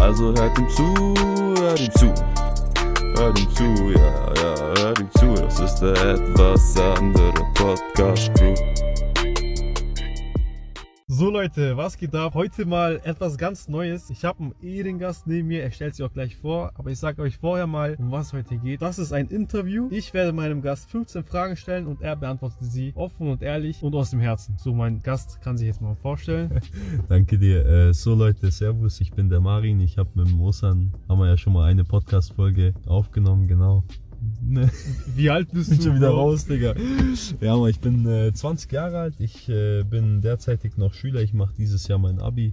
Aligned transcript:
Also 0.00 0.32
hört 0.34 0.58
ihm 0.58 0.68
zu, 0.68 0.94
hört 1.60 1.80
ihm 1.80 1.92
zu. 1.92 2.14
Hört 3.16 3.38
ihm 3.40 3.50
zu, 3.50 3.90
ja, 3.90 4.32
ja, 4.42 4.82
hört 4.82 5.00
ihm 5.00 5.10
zu. 5.18 5.34
Das 5.34 5.60
ist 5.60 5.76
der 5.80 5.94
etwas 5.94 6.76
andere 6.78 7.32
Podcast 7.54 8.32
Crew. 8.34 8.54
So 11.08 11.30
Leute, 11.30 11.76
was 11.76 11.96
geht 11.96 12.16
ab? 12.16 12.34
Heute 12.34 12.66
mal 12.66 13.00
etwas 13.04 13.38
ganz 13.38 13.68
Neues. 13.68 14.10
Ich 14.10 14.24
habe 14.24 14.42
einen 14.42 14.54
Ehrengast 14.60 15.28
neben 15.28 15.46
mir, 15.46 15.62
er 15.62 15.70
stellt 15.70 15.94
sich 15.94 16.04
auch 16.04 16.12
gleich 16.12 16.34
vor, 16.36 16.72
aber 16.74 16.90
ich 16.90 16.98
sage 16.98 17.22
euch 17.22 17.38
vorher 17.38 17.68
mal, 17.68 17.94
um 18.00 18.10
was 18.10 18.32
heute 18.32 18.56
geht. 18.56 18.82
Das 18.82 18.98
ist 18.98 19.12
ein 19.12 19.28
Interview. 19.28 19.86
Ich 19.92 20.12
werde 20.14 20.32
meinem 20.32 20.62
Gast 20.62 20.90
15 20.90 21.22
Fragen 21.22 21.56
stellen 21.56 21.86
und 21.86 22.02
er 22.02 22.16
beantwortet 22.16 22.58
sie 22.60 22.92
offen 22.96 23.28
und 23.28 23.40
ehrlich 23.40 23.84
und 23.84 23.94
aus 23.94 24.10
dem 24.10 24.18
Herzen. 24.18 24.56
So, 24.58 24.74
mein 24.74 25.00
Gast 25.00 25.40
kann 25.42 25.56
sich 25.56 25.68
jetzt 25.68 25.80
mal 25.80 25.94
vorstellen. 25.94 26.60
Danke 27.08 27.38
dir. 27.38 27.64
Äh, 27.64 27.94
so 27.94 28.16
Leute, 28.16 28.50
Servus, 28.50 29.00
ich 29.00 29.12
bin 29.12 29.28
der 29.28 29.38
Marin. 29.38 29.78
Ich 29.78 29.98
habe 29.98 30.10
mit 30.16 30.28
dem 30.28 30.40
Osan, 30.40 30.92
haben 31.08 31.20
wir 31.20 31.28
ja 31.28 31.36
schon 31.36 31.52
mal 31.52 31.66
eine 31.70 31.84
Podcast-Folge 31.84 32.74
aufgenommen, 32.84 33.46
genau. 33.46 33.84
Ne, 34.48 34.70
Wie 35.14 35.28
alt 35.30 35.50
bist 35.52 35.70
bin 35.70 35.78
du? 35.78 35.84
schon 35.84 35.96
wieder 35.96 36.10
Bro? 36.10 36.20
raus, 36.20 36.46
Digga. 36.46 36.74
Ja, 37.40 37.54
aber 37.54 37.68
ich 37.68 37.80
bin 37.80 38.06
äh, 38.06 38.32
20 38.32 38.70
Jahre 38.72 38.98
alt. 39.00 39.14
Ich 39.18 39.48
äh, 39.48 39.82
bin 39.82 40.20
derzeitig 40.20 40.76
noch 40.76 40.94
Schüler. 40.94 41.20
Ich 41.22 41.32
mache 41.34 41.52
dieses 41.58 41.88
Jahr 41.88 41.98
mein 41.98 42.20
Abi. 42.20 42.52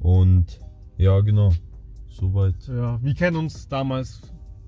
Und 0.00 0.60
ja, 0.98 1.18
genau. 1.20 1.52
Soweit 2.10 2.54
Ja, 2.68 3.02
wir 3.02 3.14
kennen 3.14 3.36
uns 3.36 3.68
damals 3.68 4.20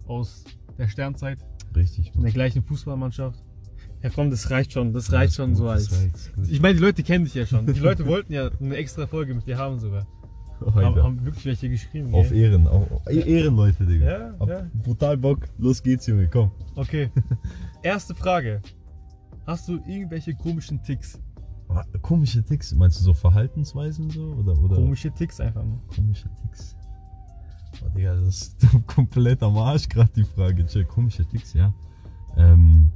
aus 0.06 0.44
der 0.76 0.88
Sternzeit, 0.88 1.38
richtig. 1.74 2.12
in 2.14 2.22
der 2.22 2.32
gleichen 2.32 2.62
Fußballmannschaft. 2.62 3.42
Ja 4.02 4.10
komm, 4.10 4.30
das 4.30 4.50
reicht 4.50 4.72
schon, 4.72 4.92
das 4.92 5.12
reicht 5.12 5.34
schon 5.34 5.56
Alles 5.56 5.58
so 5.58 5.96
gut, 5.96 6.04
als... 6.14 6.32
gut. 6.34 6.48
Ich 6.48 6.60
meine, 6.60 6.74
die 6.74 6.80
Leute 6.82 7.02
kennen 7.02 7.24
dich 7.24 7.34
ja 7.34 7.46
schon. 7.46 7.66
Die 7.66 7.80
Leute 7.80 8.06
wollten 8.06 8.32
ja 8.32 8.50
eine 8.60 8.76
extra 8.76 9.06
Folge 9.06 9.34
mit 9.34 9.46
dir 9.46 9.58
haben 9.58 9.78
sogar. 9.80 10.06
Haben, 10.74 11.02
haben 11.02 11.24
wirklich 11.24 11.44
welche 11.44 11.68
geschrieben. 11.68 12.14
Auf 12.14 12.30
gell? 12.30 12.38
Ehren. 12.38 12.66
Auf, 12.66 12.90
auf 12.90 13.06
Ehren, 13.08 13.56
Leute, 13.56 13.86
Digga. 13.86 14.06
Ja, 14.06 14.34
Hab 14.38 14.48
ja. 14.48 14.66
Brutal 14.82 15.16
Bock. 15.16 15.48
Los 15.58 15.82
geht's, 15.82 16.06
Junge. 16.06 16.28
Komm. 16.28 16.50
Okay. 16.74 17.10
Erste 17.82 18.14
Frage. 18.14 18.60
Hast 19.46 19.68
du 19.68 19.78
irgendwelche 19.86 20.34
komischen 20.34 20.82
Ticks? 20.82 21.20
Komische 22.02 22.42
Ticks. 22.42 22.74
Meinst 22.74 22.98
du 22.98 23.04
so 23.04 23.14
Verhaltensweisen 23.14 24.10
so? 24.10 24.34
Oder, 24.34 24.58
oder? 24.58 24.76
Komische 24.76 25.10
Ticks 25.10 25.40
einfach 25.40 25.64
nur. 25.64 25.80
Komische 25.94 26.28
Ticks. 26.42 26.76
Oh, 27.84 27.88
Digga, 27.90 28.14
das 28.14 28.26
ist 28.26 28.66
komplett 28.86 29.42
am 29.42 29.56
Arsch 29.56 29.88
gerade 29.88 30.10
die 30.14 30.24
Frage. 30.24 30.66
Chill, 30.66 30.84
komische 30.84 31.24
Ticks, 31.26 31.54
ja. 31.54 31.72
Ähm. 32.36 32.90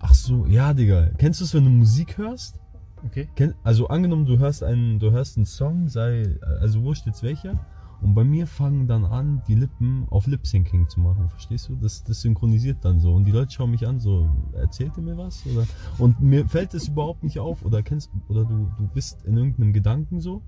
Ach 0.00 0.14
so, 0.14 0.46
ja, 0.46 0.72
Digga. 0.72 1.10
Kennst 1.18 1.40
du 1.40 1.44
es, 1.44 1.54
wenn 1.54 1.64
du 1.64 1.70
Musik 1.70 2.18
hörst? 2.18 2.58
Okay. 3.04 3.28
Also 3.64 3.88
angenommen, 3.88 4.26
du 4.26 4.38
hörst 4.38 4.62
einen, 4.62 4.98
du 4.98 5.10
hörst 5.10 5.36
einen 5.36 5.46
Song, 5.46 5.88
sei, 5.88 6.38
also 6.60 6.82
wurscht 6.82 7.06
jetzt 7.06 7.22
welcher. 7.22 7.58
Und 8.02 8.14
bei 8.14 8.24
mir 8.24 8.46
fangen 8.46 8.86
dann 8.88 9.04
an, 9.04 9.42
die 9.46 9.54
Lippen 9.54 10.06
auf 10.08 10.26
Lip-Syncing 10.26 10.88
zu 10.88 11.00
machen, 11.00 11.28
verstehst 11.28 11.68
du? 11.68 11.76
Das, 11.76 12.02
das 12.02 12.22
synchronisiert 12.22 12.78
dann 12.82 12.98
so. 12.98 13.12
Und 13.12 13.24
die 13.24 13.30
Leute 13.30 13.50
schauen 13.52 13.72
mich 13.72 13.86
an, 13.86 14.00
so, 14.00 14.28
erzählt 14.54 14.92
ihr 14.96 15.02
mir 15.02 15.18
was? 15.18 15.44
Oder, 15.46 15.66
und 15.98 16.20
mir 16.20 16.46
fällt 16.48 16.72
das 16.72 16.88
überhaupt 16.88 17.22
nicht 17.22 17.38
auf. 17.38 17.62
Oder 17.62 17.82
kennst, 17.82 18.10
oder 18.28 18.44
du, 18.44 18.70
du 18.78 18.88
bist 18.88 19.24
in 19.26 19.36
irgendeinem 19.36 19.74
Gedanken 19.74 20.20
so. 20.20 20.42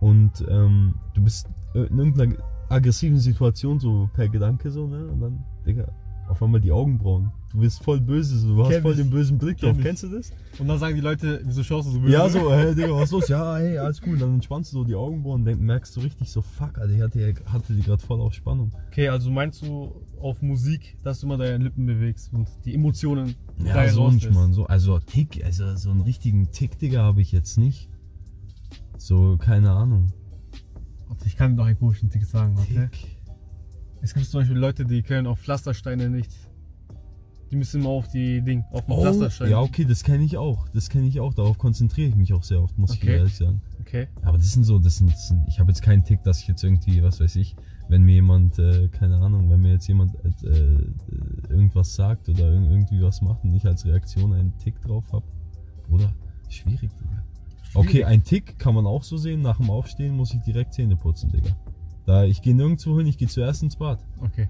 Und 0.00 0.44
ähm, 0.48 0.94
du 1.12 1.22
bist 1.22 1.48
in 1.74 1.98
irgendeiner 1.98 2.36
aggressiven 2.70 3.18
Situation 3.18 3.78
so 3.78 4.08
per 4.14 4.28
Gedanke 4.28 4.70
so, 4.70 4.86
ne? 4.86 5.06
Und 5.06 5.20
dann, 5.20 5.44
Digga, 5.66 5.88
auf 6.28 6.42
einmal 6.42 6.60
die 6.60 6.70
Augenbrauen. 6.72 7.30
Du 7.50 7.60
bist 7.60 7.82
voll 7.82 8.00
böse, 8.00 8.38
so, 8.38 8.54
du 8.54 8.62
hast 8.64 8.70
Kenn 8.70 8.82
voll 8.82 8.92
ich. 8.92 8.98
den 8.98 9.08
bösen 9.10 9.38
Blick 9.38 9.56
Kenn 9.58 9.70
drauf. 9.70 9.78
ich. 9.78 9.84
Kennst 9.84 10.02
du 10.02 10.08
das? 10.08 10.30
Und 10.58 10.68
dann 10.68 10.78
sagen 10.78 10.94
die 10.94 11.00
Leute, 11.00 11.40
wieso 11.44 11.62
schaust 11.62 11.88
du 11.88 11.92
so 11.92 12.00
böse? 12.00 12.12
Ja, 12.12 12.28
so, 12.28 12.52
hey, 12.52 12.74
Digga, 12.74 12.90
was 12.92 13.04
ist 13.04 13.10
los? 13.12 13.28
Ja, 13.28 13.56
hey, 13.56 13.78
alles 13.78 14.00
cool. 14.06 14.18
Dann 14.18 14.34
entspannst 14.34 14.72
du 14.72 14.78
so 14.78 14.84
die 14.84 14.94
Augenbrauen 14.94 15.40
und 15.40 15.44
denk, 15.46 15.60
merkst 15.60 15.96
du 15.96 16.00
richtig 16.00 16.30
so, 16.30 16.42
fuck, 16.42 16.78
Alter, 16.78 16.92
ich 16.94 17.00
hatte, 17.00 17.34
hatte 17.46 17.72
die 17.72 17.82
gerade 17.82 18.02
voll 18.02 18.20
auf 18.20 18.34
Spannung. 18.34 18.70
Okay, 18.88 19.08
also 19.08 19.30
meinst 19.30 19.62
du 19.62 19.94
auf 20.20 20.42
Musik, 20.42 20.98
dass 21.02 21.20
du 21.20 21.26
immer 21.26 21.38
deine 21.38 21.64
Lippen 21.64 21.86
bewegst 21.86 22.32
und 22.34 22.48
die 22.64 22.74
Emotionen 22.74 23.34
Ja, 23.64 23.88
so 23.88 24.10
nicht, 24.10 24.24
rauslässt? 24.26 24.34
Mann. 24.34 24.52
So, 24.52 24.66
also 24.66 24.98
Tick, 24.98 25.42
also 25.44 25.74
so 25.76 25.90
einen 25.90 26.02
richtigen 26.02 26.50
Tick, 26.52 26.78
Digga, 26.78 27.02
habe 27.02 27.22
ich 27.22 27.32
jetzt 27.32 27.56
nicht. 27.56 27.88
So, 28.98 29.36
keine 29.38 29.70
Ahnung. 29.70 30.08
Warte, 31.06 31.26
Ich 31.26 31.36
kann 31.36 31.52
dir 31.52 31.58
noch 31.58 31.66
einen 31.66 31.78
komischen 31.78 32.10
Tick 32.10 32.24
sagen, 32.26 32.56
warte. 32.56 32.90
Tick. 32.92 33.17
Es 34.00 34.14
gibt 34.14 34.26
zum 34.26 34.40
Beispiel 34.40 34.56
Leute, 34.56 34.84
die 34.84 35.02
können 35.02 35.26
auf 35.26 35.40
Pflastersteine 35.40 36.08
nicht. 36.08 36.30
Die 37.50 37.56
müssen 37.56 37.80
immer 37.80 37.88
auf 37.90 38.08
die 38.08 38.42
Ding, 38.42 38.62
auf 38.72 38.84
den 38.84 38.92
Oh, 38.94 39.00
Pflasterstein. 39.00 39.50
ja, 39.50 39.60
okay, 39.60 39.84
das 39.86 40.04
kenne 40.04 40.22
ich 40.22 40.36
auch. 40.36 40.68
Das 40.74 40.90
kenne 40.90 41.06
ich 41.06 41.18
auch. 41.18 41.32
Darauf 41.32 41.56
konzentriere 41.56 42.08
ich 42.10 42.14
mich 42.14 42.34
auch 42.34 42.42
sehr 42.42 42.60
oft, 42.62 42.76
muss 42.76 42.92
ich 42.94 43.02
Okay. 43.02 43.16
ehrlich 43.16 43.36
sagen. 43.36 43.62
Okay. 43.80 44.06
Aber 44.22 44.36
das 44.36 44.52
sind 44.52 44.64
so, 44.64 44.78
das 44.78 44.98
sind, 44.98 45.10
das 45.10 45.28
sind 45.28 45.48
ich 45.48 45.58
habe 45.58 45.70
jetzt 45.70 45.80
keinen 45.80 46.04
Tick, 46.04 46.22
dass 46.24 46.40
ich 46.40 46.48
jetzt 46.48 46.62
irgendwie, 46.62 47.02
was 47.02 47.20
weiß 47.20 47.36
ich, 47.36 47.56
wenn 47.88 48.02
mir 48.02 48.16
jemand, 48.16 48.58
äh, 48.58 48.88
keine 48.88 49.16
Ahnung, 49.16 49.48
wenn 49.48 49.62
mir 49.62 49.72
jetzt 49.72 49.88
jemand 49.88 50.14
äh, 50.16 50.46
äh, 50.46 50.92
irgendwas 51.48 51.94
sagt 51.94 52.28
oder 52.28 52.44
irg- 52.50 52.68
irgendwie 52.70 53.00
was 53.00 53.22
macht 53.22 53.42
und 53.44 53.54
ich 53.54 53.64
als 53.66 53.86
Reaktion 53.86 54.34
einen 54.34 54.56
Tick 54.58 54.78
drauf 54.82 55.10
habe. 55.10 55.24
Oder 55.88 56.12
schwierig, 56.50 56.90
Digga. 57.00 57.24
Okay, 57.72 58.04
ein 58.04 58.22
Tick 58.22 58.58
kann 58.58 58.74
man 58.74 58.86
auch 58.86 59.02
so 59.02 59.16
sehen. 59.16 59.40
Nach 59.40 59.56
dem 59.56 59.70
Aufstehen 59.70 60.14
muss 60.14 60.34
ich 60.34 60.40
direkt 60.42 60.74
Zähne 60.74 60.96
putzen, 60.96 61.30
Digga. 61.30 61.56
Da 62.08 62.24
ich 62.24 62.40
gehe 62.40 62.54
nirgendwo 62.54 62.96
hin, 62.96 63.06
ich 63.06 63.18
gehe 63.18 63.28
zuerst 63.28 63.62
ins 63.62 63.76
Bad. 63.76 63.98
Okay. 64.22 64.48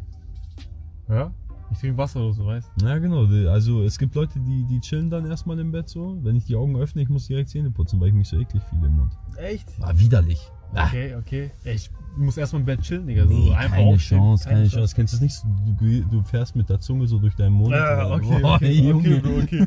Ja? 1.09 1.33
Ich 1.73 1.79
trinke 1.79 1.99
Wasser 1.99 2.21
oder 2.21 2.33
so, 2.33 2.47
weißt 2.47 2.71
Ja, 2.83 2.99
genau. 2.99 3.25
Also 3.51 3.83
es 3.83 3.99
gibt 3.99 4.15
Leute, 4.15 4.39
die, 4.39 4.65
die 4.67 4.81
chillen 4.81 5.11
dann 5.11 5.27
erstmal 5.27 5.59
im 5.59 5.73
Bett 5.73 5.89
so. 5.89 6.17
Wenn 6.23 6.37
ich 6.37 6.45
die 6.45 6.55
Augen 6.55 6.77
öffne, 6.77 7.03
ich 7.03 7.09
muss 7.09 7.27
direkt 7.27 7.49
Zähne 7.51 7.73
putzen, 7.73 7.99
weil 8.01 8.09
ich 8.09 8.15
mich 8.15 8.29
so 8.29 8.39
eklig 8.39 8.63
fühle 8.71 8.87
im 8.87 8.97
Mund. 8.99 9.13
du? 9.35 9.43
Echt? 9.43 9.69
Ah, 9.81 9.91
widerlich. 9.93 10.41
Ah. 10.73 10.87
Okay, 10.87 11.17
okay. 11.17 11.51
Ich 11.65 11.91
muss 12.17 12.37
erstmal 12.37 12.61
im 12.61 12.67
Bett 12.67 12.81
chillen, 12.83 13.09
Digga. 13.09 13.27
So 13.27 13.31
Nee, 13.35 13.53
einfach 13.53 13.77
keine 13.77 13.89
aufstehen. 13.89 14.19
Chance, 14.19 14.49
keine, 14.49 14.69
Chance. 14.69 14.95
Kennst 14.95 15.13
du 15.15 15.17
es 15.17 15.23
nicht? 15.23 15.43
Du, 15.81 16.03
du 16.17 16.23
fährst 16.23 16.55
mit 16.55 16.69
der 16.71 16.79
Zunge 16.79 17.09
so 17.09 17.19
durch 17.19 17.35
deinen 17.35 17.55
Mund. 17.55 17.73
Ja, 17.73 18.07
oder- 18.07 18.15
okay, 18.15 18.39
Boah, 18.41 18.55
okay, 18.55 18.93
okay. 18.93 19.19
Bro, 19.19 19.43
okay. 19.43 19.67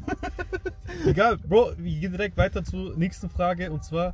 Egal, 1.07 1.37
Bro, 1.39 1.71
wir 1.77 1.99
gehen 1.99 2.11
direkt 2.13 2.37
weiter 2.37 2.63
zur 2.63 2.95
nächsten 2.95 3.29
Frage 3.29 3.69
und 3.69 3.83
zwar, 3.83 4.13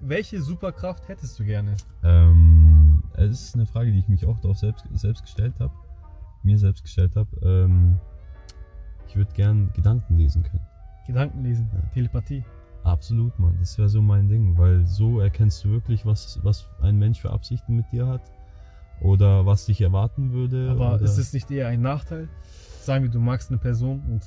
welche 0.00 0.40
Superkraft 0.40 1.08
hättest 1.08 1.38
du 1.40 1.44
gerne? 1.44 1.74
Ähm, 2.04 2.55
es 3.24 3.42
ist 3.42 3.54
eine 3.54 3.66
Frage, 3.66 3.92
die 3.92 3.98
ich 3.98 4.08
mich 4.08 4.26
auch 4.26 4.38
darauf 4.40 4.58
selbst, 4.58 4.84
selbst 4.92 5.22
gestellt 5.22 5.54
habe. 5.60 5.72
Mir 6.42 6.58
selbst 6.58 6.82
gestellt 6.82 7.16
habe. 7.16 7.28
Ähm, 7.42 7.98
ich 9.08 9.16
würde 9.16 9.32
gern 9.34 9.70
Gedanken 9.74 10.16
lesen 10.16 10.42
können. 10.42 10.66
Gedanken 11.06 11.42
lesen, 11.42 11.70
Ja. 11.72 11.80
Telepathie. 11.94 12.44
Absolut, 12.84 13.36
Mann. 13.38 13.56
Das 13.58 13.76
wäre 13.78 13.88
so 13.88 14.00
mein 14.00 14.28
Ding, 14.28 14.56
weil 14.56 14.86
so 14.86 15.20
erkennst 15.20 15.64
du 15.64 15.70
wirklich, 15.70 16.06
was, 16.06 16.38
was 16.44 16.68
ein 16.80 16.96
Mensch 16.98 17.20
für 17.20 17.30
Absichten 17.30 17.74
mit 17.74 17.90
dir 17.90 18.06
hat. 18.06 18.22
Oder 19.00 19.44
was 19.44 19.66
dich 19.66 19.80
erwarten 19.80 20.32
würde. 20.32 20.70
Aber 20.70 21.00
ist 21.00 21.18
es 21.18 21.32
nicht 21.32 21.50
eher 21.50 21.68
ein 21.68 21.82
Nachteil? 21.82 22.28
Sagen 22.80 23.04
wir, 23.04 23.10
du 23.10 23.20
magst 23.20 23.50
eine 23.50 23.58
Person 23.58 24.02
und 24.08 24.22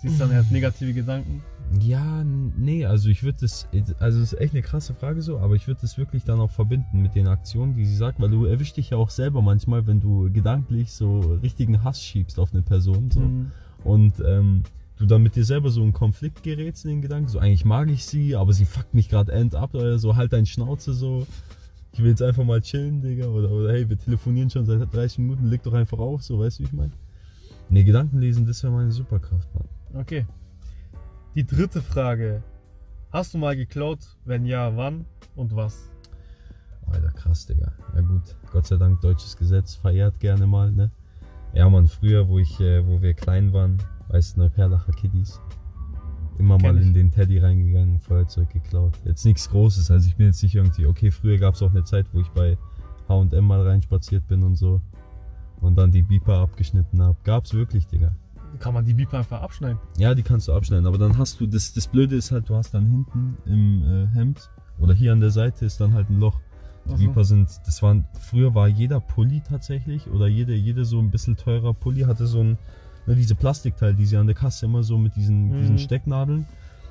siehst 0.00 0.20
dann, 0.20 0.30
er 0.30 0.38
hat 0.38 0.50
negative 0.50 0.92
Gedanken. 0.92 1.42
Ja, 1.80 2.24
nee, 2.24 2.84
also 2.84 3.08
ich 3.10 3.22
würde 3.22 3.38
das, 3.42 3.68
also 4.00 4.20
es 4.20 4.32
ist 4.32 4.40
echt 4.40 4.54
eine 4.54 4.62
krasse 4.62 4.92
Frage 4.92 5.22
so, 5.22 5.38
aber 5.38 5.54
ich 5.54 5.68
würde 5.68 5.80
das 5.82 5.98
wirklich 5.98 6.24
dann 6.24 6.40
auch 6.40 6.50
verbinden 6.50 7.00
mit 7.00 7.14
den 7.14 7.28
Aktionen, 7.28 7.74
die 7.76 7.84
sie 7.84 7.94
sagt, 7.94 8.20
weil 8.20 8.30
du 8.30 8.44
erwischst 8.44 8.76
dich 8.76 8.90
ja 8.90 8.96
auch 8.96 9.10
selber 9.10 9.40
manchmal, 9.40 9.86
wenn 9.86 10.00
du 10.00 10.32
gedanklich 10.32 10.92
so 10.92 11.38
richtigen 11.42 11.84
Hass 11.84 12.02
schiebst 12.02 12.40
auf 12.40 12.52
eine 12.52 12.62
Person 12.62 13.10
so 13.10 13.20
Mhm. 13.20 13.52
und 13.84 14.14
ähm, 14.26 14.62
du 14.98 15.06
dann 15.06 15.22
mit 15.22 15.36
dir 15.36 15.44
selber 15.44 15.70
so 15.70 15.82
in 15.84 15.92
Konflikt 15.92 16.42
gerätst 16.42 16.84
in 16.84 16.90
den 16.90 17.02
Gedanken, 17.02 17.28
so 17.28 17.38
eigentlich 17.38 17.64
mag 17.64 17.88
ich 17.88 18.04
sie, 18.04 18.34
aber 18.34 18.52
sie 18.52 18.64
fuckt 18.64 18.94
mich 18.94 19.08
gerade 19.08 19.30
end 19.32 19.54
ab 19.54 19.74
oder 19.74 19.98
so, 19.98 20.16
halt 20.16 20.32
dein 20.32 20.46
Schnauze 20.46 20.92
so. 20.92 21.26
Ich 21.92 22.00
will 22.00 22.10
jetzt 22.10 22.22
einfach 22.22 22.44
mal 22.44 22.60
chillen, 22.60 23.00
Digga, 23.02 23.26
oder, 23.26 23.50
oder 23.50 23.72
hey, 23.72 23.88
wir 23.88 23.98
telefonieren 23.98 24.50
schon 24.50 24.64
seit 24.66 24.92
30 24.92 25.18
Minuten, 25.18 25.46
leg 25.46 25.62
doch 25.62 25.72
einfach 25.72 25.98
auf, 25.98 26.22
so, 26.22 26.38
weißt 26.38 26.58
du, 26.58 26.62
wie 26.62 26.66
ich 26.66 26.72
meine? 26.72 26.92
Nee, 27.68 27.84
Gedanken 27.84 28.18
lesen, 28.18 28.46
das 28.46 28.62
wäre 28.62 28.72
meine 28.72 28.92
Superkraft, 28.92 29.48
Mann. 29.54 29.64
Okay. 29.94 30.26
Die 31.34 31.46
dritte 31.46 31.82
Frage. 31.82 32.42
Hast 33.12 33.34
du 33.34 33.38
mal 33.38 33.56
geklaut? 33.56 33.98
Wenn 34.24 34.46
ja, 34.46 34.76
wann 34.76 35.04
und 35.34 35.54
was? 35.54 35.90
Alter, 36.86 37.10
krass, 37.12 37.46
Digga. 37.46 37.72
Ja 37.94 38.00
gut, 38.00 38.36
Gott 38.52 38.66
sei 38.66 38.76
Dank, 38.76 39.00
deutsches 39.00 39.36
Gesetz 39.36 39.74
verehrt 39.74 40.18
gerne 40.20 40.46
mal, 40.46 40.70
ne? 40.72 40.90
Ja, 41.54 41.68
Mann, 41.68 41.88
früher, 41.88 42.28
wo 42.28 42.38
ich, 42.38 42.60
äh, 42.60 42.86
wo 42.86 43.02
wir 43.02 43.14
klein 43.14 43.52
waren, 43.52 43.78
weißt 44.08 44.36
du, 44.36 44.40
Neuperlacher 44.40 44.92
Kiddies. 44.92 45.40
immer 46.38 46.56
Kenn 46.58 46.74
mal 46.74 46.80
ich. 46.80 46.86
in 46.86 46.94
den 46.94 47.10
Teddy 47.10 47.38
reingegangen, 47.38 47.98
Feuerzeug 47.98 48.50
geklaut. 48.50 48.94
Jetzt 49.04 49.24
nichts 49.24 49.50
Großes, 49.50 49.90
also 49.90 50.08
ich 50.08 50.16
bin 50.16 50.26
jetzt 50.26 50.42
nicht 50.42 50.54
irgendwie, 50.54 50.86
okay, 50.86 51.10
früher 51.10 51.38
gab 51.38 51.54
es 51.54 51.62
auch 51.62 51.70
eine 51.70 51.84
Zeit, 51.84 52.06
wo 52.12 52.20
ich 52.20 52.28
bei 52.28 52.56
H&M 53.08 53.44
mal 53.44 53.66
reinspaziert 53.66 54.26
bin 54.28 54.42
und 54.42 54.56
so 54.56 54.80
und 55.60 55.76
dann 55.76 55.90
die 55.90 56.02
Beeper 56.02 56.38
abgeschnitten 56.38 57.02
habe. 57.02 57.16
Gab's 57.24 57.52
wirklich, 57.52 57.86
Digga. 57.86 58.12
Kann 58.60 58.74
man 58.74 58.84
die 58.84 58.94
Beeper 58.94 59.18
einfach 59.18 59.42
abschneiden? 59.42 59.78
Ja, 59.96 60.14
die 60.14 60.22
kannst 60.22 60.46
du 60.46 60.52
abschneiden, 60.52 60.86
aber 60.86 60.98
dann 60.98 61.18
hast 61.18 61.40
du, 61.40 61.46
das, 61.46 61.72
das 61.72 61.88
Blöde 61.88 62.14
ist 62.14 62.30
halt, 62.30 62.48
du 62.48 62.54
hast 62.54 62.72
dann 62.74 62.86
hinten 62.86 63.36
im 63.46 63.82
äh, 63.82 64.06
Hemd 64.14 64.50
oder 64.78 64.94
hier 64.94 65.12
an 65.12 65.20
der 65.20 65.30
Seite 65.30 65.64
ist 65.64 65.80
dann 65.80 65.94
halt 65.94 66.08
ein 66.10 66.20
Loch. 66.20 66.38
Die 66.98 67.08
Ach 67.10 67.14
so. 67.16 67.22
Sind, 67.22 67.48
das 67.66 67.82
waren, 67.82 68.06
früher 68.20 68.54
war 68.54 68.66
jeder 68.68 69.00
Pulli 69.00 69.42
tatsächlich 69.46 70.08
oder 70.08 70.26
jede, 70.28 70.54
jede 70.54 70.84
so 70.84 70.98
ein 70.98 71.10
bisschen 71.10 71.36
teurer 71.36 71.74
Pulli 71.74 72.02
hatte 72.02 72.26
so 72.26 72.40
ein, 72.40 72.58
ne, 73.06 73.14
diese 73.14 73.34
Plastikteil, 73.34 73.94
die 73.94 74.06
sie 74.06 74.16
an 74.16 74.26
der 74.26 74.34
Kasse 74.36 74.66
immer 74.66 74.82
so 74.82 74.96
mit 74.98 75.14
diesen, 75.16 75.48
Mhm. 75.50 75.58
diesen 75.58 75.78
Stecknadeln 75.78 76.46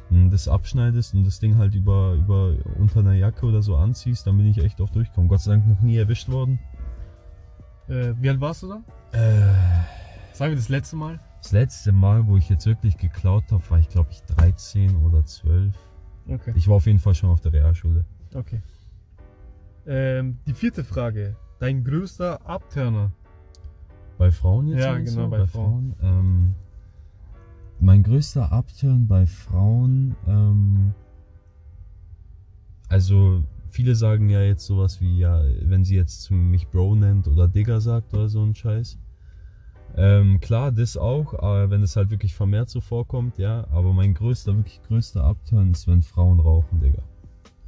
und 0.10 0.32
das 0.32 0.48
abschneidest 0.48 1.14
und 1.16 1.24
das 1.26 1.40
Ding 1.40 1.58
halt 1.58 1.76
über, 1.76 2.14
über 2.14 2.54
unter 2.80 3.00
einer 3.02 3.14
Jacke 3.14 3.46
oder 3.46 3.62
so 3.62 3.76
anziehst, 3.76 4.26
dann 4.28 4.38
bin 4.38 4.48
ich 4.48 4.58
echt 4.60 4.80
oft 4.82 4.96
durchgekommen. 4.96 5.28
Gott 5.28 5.42
sei 5.42 5.52
Dank 5.52 5.68
noch 5.68 5.82
nie 5.82 5.98
erwischt 5.98 6.30
worden. 6.30 6.60
Äh, 7.88 8.14
wie 8.20 8.30
alt 8.30 8.40
warst 8.42 8.64
du 8.64 8.70
da? 8.70 8.82
Äh, 9.18 9.54
Sagen 10.34 10.52
wir 10.52 10.56
das 10.58 10.70
letzte 10.70 10.96
Mal. 10.96 11.20
Das 11.42 11.52
letzte 11.52 11.92
Mal, 11.92 12.28
wo 12.28 12.38
ich 12.38 12.50
jetzt 12.50 12.66
wirklich 12.66 12.98
geklaut 12.98 13.46
habe, 13.52 13.64
war 13.70 13.80
ich 13.80 13.90
glaube 13.90 14.10
ich 14.12 14.22
13 14.24 14.96
oder 14.98 15.24
12. 15.26 15.74
Okay. 16.28 16.54
Ich 16.56 16.68
war 16.68 16.76
auf 16.76 16.86
jeden 16.86 17.00
Fall 17.00 17.16
schon 17.16 17.30
auf 17.30 17.42
der 17.42 17.54
Realschule. 17.54 18.06
Okay. 18.34 18.62
Ähm, 19.86 20.38
die 20.46 20.54
vierte 20.54 20.84
Frage. 20.84 21.36
Dein 21.60 21.84
größter 21.84 22.46
Abturner. 22.46 23.12
Bei 24.18 24.32
Frauen 24.32 24.68
jetzt? 24.68 24.82
Ja, 24.82 24.98
genau, 24.98 25.24
du? 25.24 25.30
bei 25.30 25.48
Frauen. 25.48 25.96
Ähm, 26.02 26.56
mein 27.80 28.04
größter 28.04 28.52
Upturn 28.52 29.08
bei 29.08 29.26
Frauen, 29.26 30.16
ähm, 30.28 30.94
also 32.90 33.42
viele 33.70 33.96
sagen 33.96 34.30
ja 34.30 34.42
jetzt 34.42 34.66
sowas 34.66 35.00
wie, 35.00 35.20
ja, 35.20 35.42
wenn 35.62 35.86
sie 35.86 35.96
jetzt 35.96 36.30
mich 36.32 36.68
Bro 36.68 36.96
nennt 36.96 37.28
oder 37.28 37.48
Digger 37.48 37.80
sagt 37.80 38.14
oder 38.14 38.28
so 38.28 38.44
ein 38.44 38.54
Scheiß. 38.54 38.98
Ähm, 39.98 40.40
klar, 40.40 40.72
das 40.72 40.98
auch, 40.98 41.34
aber 41.34 41.70
wenn 41.70 41.84
es 41.84 41.96
halt 41.96 42.10
wirklich 42.10 42.34
vermehrt 42.34 42.70
so 42.70 42.82
vorkommt, 42.82 43.38
ja. 43.38 43.68
Aber 43.72 43.94
mein 43.94 44.14
größter, 44.14 44.56
wirklich 44.56 44.82
größter 44.84 45.24
Upturn 45.24 45.72
ist, 45.72 45.88
wenn 45.88 46.02
Frauen 46.02 46.40
rauchen, 46.40 46.80
Digga. 46.80 47.04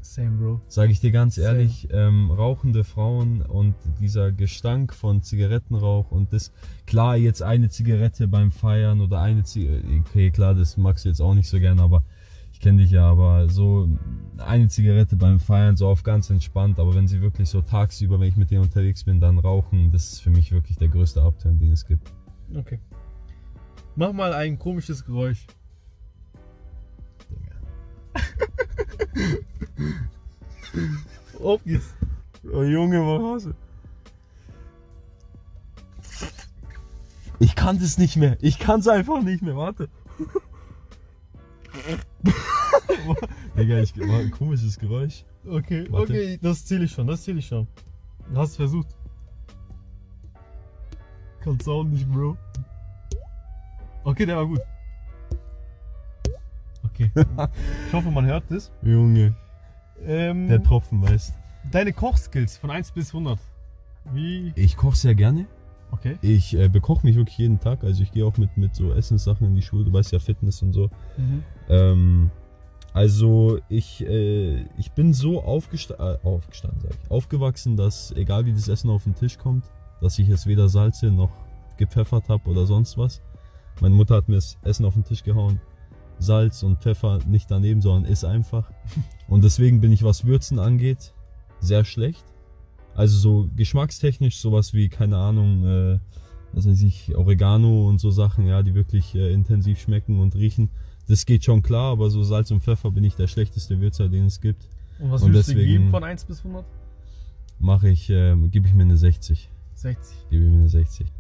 Same, 0.02 0.32
Bro. 0.32 0.62
Sage 0.68 0.92
ich 0.92 1.00
dir 1.00 1.12
ganz 1.12 1.36
Same. 1.36 1.48
ehrlich, 1.48 1.88
ähm, 1.92 2.32
rauchende 2.32 2.84
Frauen 2.84 3.42
und 3.42 3.76
dieser 4.00 4.32
Gestank 4.32 4.94
von 4.94 5.22
Zigarettenrauch 5.22 6.12
und 6.12 6.34
das, 6.34 6.52
klar, 6.86 7.16
jetzt 7.16 7.42
eine 7.42 7.70
Zigarette 7.70 8.28
beim 8.28 8.52
Feiern 8.52 9.00
oder 9.00 9.22
eine 9.22 9.44
Zigarette, 9.44 9.86
okay, 10.00 10.32
klar, 10.32 10.54
das 10.56 10.76
magst 10.76 11.06
du 11.06 11.10
jetzt 11.10 11.22
auch 11.22 11.34
nicht 11.34 11.48
so 11.48 11.60
gern, 11.60 11.80
aber 11.80 12.04
kenne 12.62 12.84
dich 12.84 12.92
ja, 12.92 13.10
aber 13.10 13.50
so 13.50 13.90
eine 14.38 14.68
Zigarette 14.68 15.16
beim 15.16 15.40
Feiern, 15.40 15.76
so 15.76 15.88
auf 15.88 16.04
ganz 16.04 16.30
entspannt, 16.30 16.80
aber 16.80 16.94
wenn 16.96 17.08
sie 17.08 17.22
wirklich 17.22 17.50
so 17.50 17.62
tagsüber, 17.62 18.20
wenn 18.20 18.28
ich 18.28 18.38
mit 18.38 18.52
denen 18.52 18.62
unterwegs 18.62 19.04
bin, 19.04 19.20
dann 19.20 19.40
rauchen, 19.40 19.92
das 19.92 20.14
ist 20.14 20.22
für 20.22 20.30
mich 20.30 20.52
wirklich 20.52 20.78
der 20.78 20.88
größte 20.88 21.22
Upturn, 21.22 21.60
den 21.60 21.72
es 21.72 21.86
gibt. 21.86 22.12
Okay. 22.56 22.80
Mach 23.96 24.14
mal 24.14 24.34
ein 24.34 24.58
komisches 24.58 25.04
Geräusch. 25.04 25.46
Auf 31.40 31.64
geht's. 31.64 31.94
Oh 32.52 32.64
Junge, 32.64 33.00
was 33.02 33.36
hast 33.36 33.46
du? 33.48 33.54
Ich 37.40 37.56
kann 37.56 37.80
das 37.80 37.98
nicht 37.98 38.18
mehr. 38.18 38.38
Ich 38.42 38.60
kann 38.60 38.82
es 38.82 38.88
einfach 38.88 39.24
nicht 39.24 39.42
mehr. 39.42 39.56
Warte. 39.56 39.90
Digga, 43.58 43.80
ich 43.80 43.98
war 43.98 44.20
ein 44.20 44.32
komisches 44.32 44.78
Geräusch. 44.78 45.24
Okay, 45.48 45.88
Warte. 45.90 46.14
okay, 46.14 46.40
das 46.42 46.66
zähle 46.66 46.86
ich 46.86 46.92
schon, 46.92 47.08
das 47.08 47.24
zähle 47.24 47.40
ich 47.40 47.48
schon. 47.48 47.68
Du 48.34 48.40
hast 48.40 48.56
versucht. 48.56 48.88
Kannst 51.42 51.68
auch 51.68 51.84
nicht, 51.84 52.08
Bro. 52.10 52.38
Okay, 54.04 54.26
der 54.26 54.38
war 54.38 54.46
gut. 54.48 54.60
Okay. 56.84 57.12
ich 57.88 57.94
hoffe, 57.94 58.12
man 58.12 58.26
hört 58.26 58.44
das. 58.50 58.72
Junge, 58.84 59.36
Ähm, 60.06 60.48
der 60.48 60.62
Tropfen 60.64 61.02
weißt. 61.02 61.34
deine 61.72 61.94
Kochskills 61.94 62.58
von 62.58 62.70
1 62.72 62.92
bis 62.92 63.10
100. 63.14 63.40
Wie? 64.14 64.52
Ich 64.56 64.78
koche 64.78 64.96
sehr 64.96 65.16
gerne. 65.16 65.46
Okay. 65.92 66.18
Ich 66.22 66.56
äh, 66.58 66.70
bekoche 66.70 67.06
mich 67.06 67.16
wirklich 67.16 67.38
jeden 67.38 67.60
Tag. 67.60 67.84
Also 67.84 68.02
ich 68.04 68.12
gehe 68.12 68.26
auch 68.26 68.38
mit, 68.38 68.56
mit 68.58 68.76
so 68.76 68.94
Essenssachen 68.94 69.46
in 69.48 69.56
die 69.56 69.62
Schule. 69.62 69.86
Du 69.86 69.94
weißt 69.94 70.12
ja 70.12 70.20
Fitness 70.20 70.62
und 70.62 70.74
so. 70.74 70.90
Mhm. 71.18 71.44
Ähm, 71.70 72.32
also 72.94 73.60
ich, 73.70 74.06
äh, 74.06 74.66
ich 74.78 74.92
bin 74.92 75.14
so 75.14 75.42
aufgesta 75.42 75.96
äh, 75.96 76.18
aufgestanden, 76.24 76.82
sag 76.82 76.92
ich, 76.92 77.12
aufgewachsen, 77.12 77.78
dass 77.78 78.12
egal 78.12 78.46
wie 78.46 78.54
das 78.54 78.68
Essen 78.68 78.90
auf 78.90 79.04
den 79.04 79.16
Tisch 79.16 79.38
kommt, 79.38 79.66
dass 80.02 80.20
ich 80.20 80.28
es 80.30 80.46
weder 80.46 80.68
salze 80.68 81.12
noch 81.12 81.32
gepfeffert 81.78 82.28
habe 82.30 82.50
oder 82.50 82.66
sonst 82.66 82.98
was. 82.98 83.22
Meine 83.80 83.96
Mutter 83.96 84.16
hat 84.16 84.28
mir 84.28 84.36
das 84.36 84.58
Essen 84.64 84.86
auf 84.86 84.94
den 84.94 85.04
Tisch 85.04 85.24
gehauen. 85.24 85.60
Salz 86.20 86.62
und 86.62 86.80
Pfeffer 86.80 87.20
nicht 87.26 87.50
daneben, 87.50 87.82
sondern 87.82 88.12
ist 88.12 88.24
einfach. 88.24 88.72
Und 89.28 89.44
deswegen 89.44 89.82
bin 89.82 89.92
ich, 89.92 90.04
was 90.04 90.26
Würzen 90.26 90.60
angeht, 90.60 91.14
sehr 91.60 91.84
schlecht. 91.84 92.24
Also 92.94 93.18
so 93.18 93.50
geschmackstechnisch 93.56 94.40
sowas 94.40 94.74
wie, 94.74 94.90
keine 94.90 95.18
Ahnung, 95.18 95.66
äh, 95.66 96.00
was 96.54 96.68
weiß 96.68 96.82
ich, 96.82 97.16
Oregano 97.16 97.88
und 97.88 98.00
so 98.00 98.12
Sachen, 98.12 98.46
ja, 98.46 98.62
die 98.62 98.76
wirklich 98.76 99.16
äh, 99.16 99.34
intensiv 99.34 99.80
schmecken 99.80 100.20
und 100.20 100.36
riechen. 100.36 100.70
Das 101.12 101.26
geht 101.26 101.44
schon 101.44 101.62
klar, 101.62 101.92
aber 101.92 102.10
so 102.10 102.24
Salz 102.24 102.52
und 102.52 102.64
Pfeffer 102.64 102.90
bin 102.90 103.04
ich 103.04 103.16
der 103.16 103.28
schlechteste 103.28 103.82
Würzer, 103.82 104.08
den 104.08 104.28
es 104.28 104.40
gibt. 104.40 104.70
Und 104.98 105.12
was 105.12 105.24
Und 105.24 105.34
würdest 105.34 105.50
du 105.50 105.56
geben 105.56 105.90
von 105.90 106.06
1 106.06 106.24
bis 106.24 106.38
100? 106.38 106.64
Mache 107.60 107.90
ich, 107.90 108.10
äh, 108.10 108.34
gebe 108.48 108.66
ich 108.66 108.74
mir 108.74 108.84
eine 108.84 108.96
60. 108.96 109.50
60. 109.74 110.30
Gebe 110.30 110.46
ich 110.46 110.50
mir 110.50 110.60
eine 110.60 110.70
60. 110.70 111.12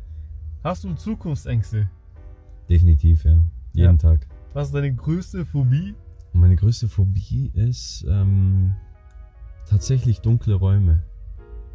Hast 0.63 0.85
du 0.85 0.93
Zukunftsängste? 0.93 1.89
Definitiv, 2.69 3.25
ja. 3.25 3.43
Jeden 3.73 3.91
Ja. 3.91 3.97
Tag. 3.97 4.25
Was 4.53 4.67
ist 4.67 4.75
deine 4.75 4.95
größte 4.95 5.45
Phobie? 5.45 5.93
Und 6.31 6.39
meine 6.39 6.55
größte 6.55 6.87
Phobie 6.87 7.51
ist 7.53 8.05
ähm, 8.07 8.73
tatsächlich 9.67 10.21
dunkle 10.21 10.53
Räume. 10.53 11.03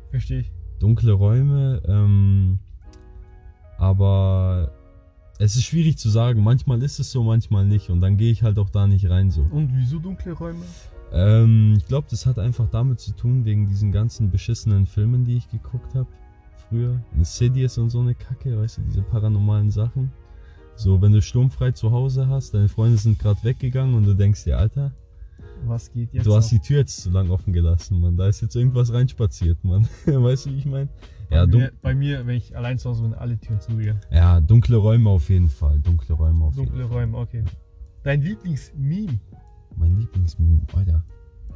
Verstehe 0.09 0.41
ich. 0.41 0.53
Dunkle 0.79 1.13
Räume, 1.13 1.83
ähm, 1.87 2.61
aber 3.77 4.73
es 5.38 5.56
ist 5.56 5.65
schwierig 5.65 5.99
zu 5.99 6.09
sagen. 6.09 6.43
Manchmal 6.43 6.83
ist 6.83 6.99
es 6.99 7.11
so, 7.11 7.23
manchmal 7.23 7.67
nicht. 7.67 7.91
Und 7.91 8.00
dann 8.00 8.17
gehe 8.17 8.33
ich 8.33 8.43
halt 8.43 8.59
auch 8.59 8.71
da 8.71 8.87
nicht 8.87 9.09
rein 9.09 9.31
so. 9.31 9.43
Und 9.50 9.71
wieso 9.75 9.99
dunkle 9.99 10.33
Räume? 10.33 10.65
Ähm, 11.12 11.75
ich 11.77 11.87
glaube, 11.87 12.06
das 12.11 12.27
hat 12.27 12.38
einfach 12.38 12.69
damit 12.71 13.00
zu 13.00 13.12
tun, 13.12 13.44
wegen 13.44 13.69
diesen 13.69 13.93
ganzen 13.93 14.31
beschissenen 14.31 14.87
Filmen, 14.87 15.25
die 15.25 15.37
ich 15.37 15.51
geguckt 15.51 15.94
habe. 15.94 16.08
Früher. 16.69 17.01
Insidious 17.17 17.79
und 17.79 17.91
so 17.91 18.01
eine 18.01 18.15
Kacke, 18.15 18.58
weißt 18.58 18.79
du, 18.79 18.82
diese 18.82 19.03
paranormalen 19.03 19.70
Sachen. 19.70 20.10
So, 20.75 21.01
wenn 21.01 21.13
du 21.13 21.22
sturmfrei 21.22 21.72
zu 21.72 21.91
Hause 21.91 22.29
hast, 22.29 22.55
deine 22.55 22.69
Freunde 22.69 22.99
sind 22.99 23.19
gerade 23.19 23.43
weggegangen 23.44 23.94
und 23.94 24.05
du 24.05 24.15
denkst 24.15 24.44
dir, 24.44 24.58
Alter, 24.58 24.93
Was 25.69 25.91
geht 25.93 26.13
jetzt? 26.13 26.27
du 26.27 26.35
hast 26.35 26.46
ab? 26.46 26.51
die 26.53 26.61
Tür 26.61 26.79
jetzt 26.79 27.03
zu 27.03 27.11
lang 27.11 27.31
offen 27.31 27.53
gelassen, 27.53 28.01
Mann. 28.01 28.17
Da 28.17 28.27
ist 28.29 28.41
jetzt 28.41 28.55
irgendwas 28.56 28.93
reinspaziert, 28.93 29.63
Mann. 29.65 29.87
weißt 30.06 30.46
du, 30.46 30.51
wie 30.51 30.58
ich 30.58 30.67
meine? 30.67 30.89
bei, 31.29 31.37
Ja, 31.37 31.46
mir, 31.46 31.51
dun 31.53 31.69
bei 31.82 31.94
mir, 31.94 32.27
wenn 32.27 32.37
ich 32.37 32.56
allein 32.56 32.79
zu 32.79 32.91
Hause 32.91 33.03
bin, 33.03 33.15
alle 33.15 33.39
Türen 33.39 33.61
zugehen. 33.61 33.99
ja, 34.11 34.41
dunkle 34.41 34.77
Räume 34.77 35.11
auf 35.11 35.29
jeden 35.29 35.49
Fall. 35.49 35.79
Dunkle 35.81 36.15
Räume 36.15 36.44
auf 36.44 36.55
jeden 36.56 36.67
Dunkle 36.67 36.87
Fall. 36.89 36.99
Räume, 36.99 37.19
okay. 37.19 37.43
Dein 38.03 38.23
Lieblingsmeme? 38.23 39.19
Mein 39.77 39.99
Lieblingsmeme, 39.99 40.61
Alter. 40.75 41.03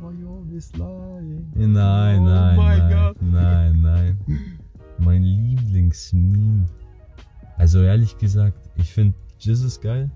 Why 0.00 0.21
you 0.21 0.29
always 0.29 0.73
lying? 0.76 1.47
Nein, 1.55 2.21
Oh 2.21 2.25
nein, 2.25 2.57
mein 2.57 2.79
nein, 2.79 2.90
Gott. 2.93 3.17
nein, 3.23 3.81
nein. 3.83 4.19
Mein 4.99 5.23
Lieblingsmeme. 5.23 6.67
Also 7.57 7.81
ehrlich 7.83 8.17
gesagt, 8.19 8.59
ich 8.76 8.93
finde 8.93 9.14
Jesus 9.38 9.81
geil. 9.81 10.11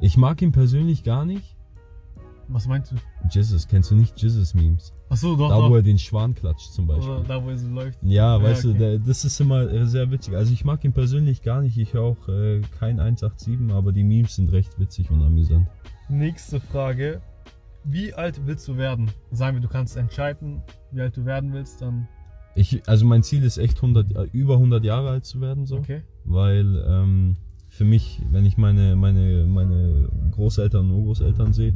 Ich 0.00 0.16
mag 0.16 0.40
ihn 0.42 0.52
persönlich 0.52 1.02
gar 1.04 1.24
nicht. 1.24 1.53
Was 2.48 2.66
meinst 2.66 2.92
du? 2.92 2.96
Jesus, 3.30 3.66
kennst 3.66 3.90
du 3.90 3.94
nicht 3.94 4.20
Jesus-Memes? 4.20 4.92
Achso, 5.08 5.36
doch, 5.36 5.48
Da, 5.48 5.56
doch. 5.58 5.70
wo 5.70 5.76
er 5.76 5.82
den 5.82 5.98
Schwan 5.98 6.34
klatscht 6.34 6.72
zum 6.72 6.86
Beispiel. 6.86 7.10
Oder 7.10 7.24
da, 7.24 7.42
wo 7.44 7.50
es 7.50 7.62
läuft. 7.64 7.98
Ja, 8.02 8.36
Ja, 8.38 8.42
weißt 8.42 8.64
okay. 8.66 8.72
du, 8.74 8.78
der, 8.78 8.98
das 8.98 9.24
ist 9.24 9.40
immer 9.40 9.62
äh, 9.70 9.86
sehr 9.86 10.10
witzig. 10.10 10.34
Also 10.36 10.52
ich 10.52 10.64
mag 10.64 10.84
ihn 10.84 10.92
persönlich 10.92 11.42
gar 11.42 11.62
nicht. 11.62 11.76
Ich 11.78 11.94
höre 11.94 12.02
auch 12.02 12.28
äh, 12.28 12.60
kein 12.78 13.00
187, 13.00 13.58
aber 13.72 13.92
die 13.92 14.04
Memes 14.04 14.36
sind 14.36 14.52
recht 14.52 14.78
witzig 14.78 15.10
und 15.10 15.22
amüsant. 15.22 15.68
Nächste 16.08 16.60
Frage. 16.60 17.20
Wie 17.84 18.14
alt 18.14 18.40
willst 18.46 18.66
du 18.68 18.76
werden? 18.76 19.10
Sagen 19.30 19.56
wir, 19.56 19.60
du 19.62 19.68
kannst 19.68 19.96
entscheiden, 19.96 20.62
wie 20.90 21.00
alt 21.02 21.16
du 21.16 21.24
werden 21.26 21.52
willst, 21.52 21.82
dann 21.82 22.08
Ich, 22.54 22.82
also 22.88 23.04
mein 23.04 23.22
Ziel 23.22 23.42
ist 23.42 23.58
echt 23.58 23.76
100, 23.76 24.14
äh, 24.16 24.22
über 24.32 24.54
100 24.54 24.84
Jahre 24.84 25.10
alt 25.10 25.24
zu 25.26 25.40
werden, 25.40 25.66
so. 25.66 25.76
okay. 25.76 26.02
weil 26.24 26.82
ähm, 26.88 27.36
für 27.68 27.84
mich, 27.84 28.22
wenn 28.30 28.46
ich 28.46 28.56
meine, 28.56 28.94
meine, 28.96 29.44
meine 29.46 30.08
Großeltern 30.30 30.88
und 30.90 30.96
Urgroßeltern 30.96 31.52
sehe 31.52 31.74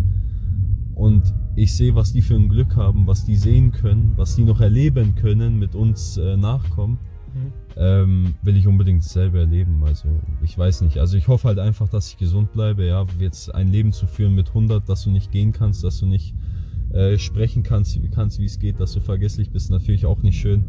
und 0.99 1.33
ich 1.57 1.75
sehe, 1.75 1.95
was 1.95 2.13
die 2.13 2.21
für 2.23 2.35
ein 2.35 2.49
Glück 2.49 2.77
haben, 2.77 3.07
was 3.07 3.25
die 3.25 3.37
sehen 3.37 3.73
können, 3.73 4.13
was 4.17 4.37
die 4.37 4.45
noch 4.45 4.61
erleben 4.61 5.15
können 5.15 5.59
mit 5.59 5.75
uns 5.75 6.19
äh, 6.19 6.37
Nachkommen, 6.37 6.99
Mhm. 7.35 7.53
ähm, 7.77 8.35
will 8.43 8.57
ich 8.57 8.67
unbedingt 8.67 9.05
dasselbe 9.05 9.39
erleben. 9.41 9.83
Also 9.85 10.09
ich 10.43 10.57
weiß 10.57 10.81
nicht. 10.81 10.99
Also 10.99 11.19
ich 11.19 11.29
hoffe 11.29 11.49
halt 11.49 11.59
einfach, 11.59 11.87
dass 11.89 12.09
ich 12.09 12.17
gesund 12.17 12.53
bleibe. 12.53 12.87
Ja, 12.87 13.05
jetzt 13.19 13.55
ein 13.55 13.69
Leben 13.69 13.93
zu 13.93 14.07
führen 14.07 14.35
mit 14.35 14.49
100, 14.49 14.89
dass 14.89 15.05
du 15.05 15.11
nicht 15.11 15.31
gehen 15.31 15.53
kannst, 15.53 15.85
dass 15.85 15.99
du 15.99 16.07
nicht 16.07 16.35
äh, 16.91 17.19
sprechen 17.19 17.63
kannst, 17.63 18.03
wie 18.03 18.09
kannst, 18.09 18.39
wie 18.39 18.47
es 18.47 18.59
geht, 18.59 18.81
dass 18.81 18.93
du 18.95 19.01
vergesslich 19.01 19.51
bist, 19.51 19.71
natürlich 19.71 20.07
auch 20.07 20.23
nicht 20.23 20.41
schön. 20.41 20.65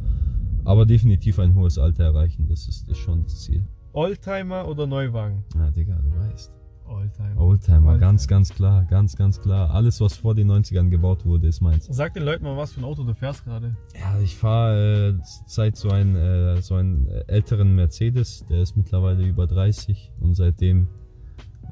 Aber 0.66 0.86
definitiv 0.86 1.40
ein 1.40 1.56
hohes 1.56 1.78
Alter 1.78 2.04
erreichen, 2.04 2.46
das 2.50 2.68
ist, 2.68 2.90
ist 2.90 2.98
schon 2.98 3.24
das 3.24 3.40
Ziel. 3.44 3.64
Oldtimer 3.94 4.68
oder 4.68 4.86
Neuwagen? 4.86 5.46
Ja, 5.56 5.72
Digga, 5.72 5.98
du 6.04 6.12
weißt. 6.20 6.52
Oldtimer. 6.90 7.38
Oldtimer, 7.38 7.98
ganz, 7.98 8.28
ganz 8.28 8.50
klar, 8.50 8.86
ganz, 8.86 9.16
ganz 9.16 9.40
klar. 9.40 9.70
Alles, 9.72 10.02
was 10.02 10.18
vor 10.18 10.36
den 10.36 10.52
90ern 10.52 10.90
gebaut 10.90 11.26
wurde, 11.26 11.48
ist 11.48 11.62
meins. 11.62 11.88
Sag 11.90 12.14
den 12.14 12.24
Leuten 12.24 12.44
mal, 12.44 12.58
was 12.58 12.74
für 12.74 12.82
ein 12.82 12.84
Auto 12.84 13.04
du 13.04 13.14
fährst 13.14 13.46
gerade. 13.46 13.76
Ja, 14.00 14.20
ich 14.20 14.36
fahre 14.36 15.10
äh, 15.10 15.24
seit 15.46 15.78
so 15.78 15.90
einen, 15.90 16.16
äh, 16.16 16.62
so 16.62 16.76
einen 16.76 17.08
äh, 17.08 17.24
älteren 17.28 17.76
Mercedes, 17.76 18.46
der 18.50 18.62
ist 18.62 18.76
mittlerweile 18.76 19.24
über 19.24 19.46
30 19.48 20.12
und 20.20 20.34
seitdem 20.34 20.88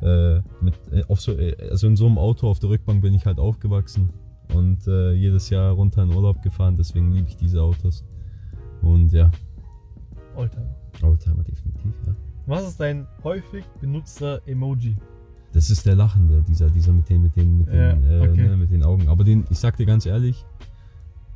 äh, 0.01 0.41
mit, 0.61 0.75
äh, 0.91 1.03
auf 1.07 1.19
so, 1.19 1.31
äh, 1.33 1.55
also 1.69 1.87
in 1.87 1.95
so 1.95 2.05
einem 2.05 2.17
Auto 2.17 2.47
auf 2.47 2.59
der 2.59 2.69
Rückbank 2.69 3.01
bin 3.01 3.13
ich 3.13 3.25
halt 3.25 3.39
aufgewachsen 3.39 4.11
und 4.53 4.87
äh, 4.87 5.13
jedes 5.13 5.49
Jahr 5.49 5.73
runter 5.73 6.03
in 6.03 6.13
Urlaub 6.13 6.41
gefahren, 6.43 6.77
deswegen 6.77 7.11
liebe 7.11 7.27
ich 7.27 7.35
diese 7.35 7.61
Autos. 7.61 8.05
Und 8.81 9.11
ja, 9.11 9.31
Oldtimer. 10.35 10.75
Oldtimer 11.01 11.43
definitiv, 11.43 11.93
ja. 12.05 12.15
Was 12.47 12.65
ist 12.65 12.79
dein 12.79 13.05
häufig 13.25 13.65
benutzter 13.81 14.41
Emoji? 14.47 14.95
Das 15.51 15.69
ist 15.69 15.85
der 15.85 15.95
Lachende, 15.95 16.43
dieser, 16.47 16.69
dieser 16.69 16.93
mit 16.93 17.09
den, 17.09 17.21
mit 17.23 17.35
den, 17.35 17.57
mit 17.57 17.67
den, 17.67 17.75
Ja, 17.75 17.91
äh, 17.91 18.29
okay. 18.29 18.47
ne, 18.47 18.55
mit 18.55 18.71
den 18.71 18.83
Augen. 18.83 19.09
Aber 19.09 19.25
den, 19.25 19.43
ich 19.49 19.59
sag 19.59 19.75
dir 19.75 19.85
ganz 19.85 20.05
ehrlich, 20.05 20.45